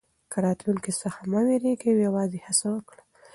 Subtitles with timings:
[0.31, 3.01] له راتلونکي څخه مه وېرېږئ او یوازې هڅه وکړئ.